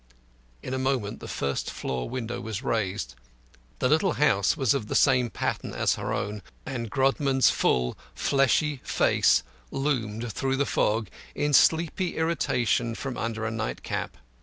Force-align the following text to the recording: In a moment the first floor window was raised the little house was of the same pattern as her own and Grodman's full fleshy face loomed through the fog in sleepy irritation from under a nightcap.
In 0.63 0.73
a 0.73 0.79
moment 0.79 1.19
the 1.19 1.27
first 1.27 1.69
floor 1.69 2.09
window 2.09 2.41
was 2.41 2.63
raised 2.63 3.13
the 3.77 3.87
little 3.87 4.13
house 4.13 4.57
was 4.57 4.73
of 4.73 4.87
the 4.87 4.95
same 4.95 5.29
pattern 5.29 5.75
as 5.75 5.93
her 5.93 6.11
own 6.11 6.41
and 6.65 6.89
Grodman's 6.89 7.51
full 7.51 7.95
fleshy 8.15 8.81
face 8.83 9.43
loomed 9.69 10.33
through 10.33 10.55
the 10.57 10.65
fog 10.65 11.09
in 11.35 11.53
sleepy 11.53 12.17
irritation 12.17 12.95
from 12.95 13.15
under 13.15 13.45
a 13.45 13.51
nightcap. 13.51 14.17